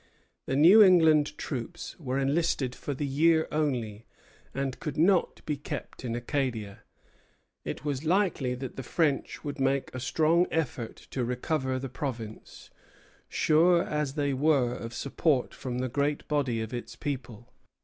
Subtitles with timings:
[0.47, 4.07] The New England troops were enlisted for the year only,
[4.51, 6.79] and could not be kept in Acadia.
[7.65, 12.71] It was likely that the French would make a strong effort to recover the province,
[13.29, 17.53] sure as they were of support from the great body of its people.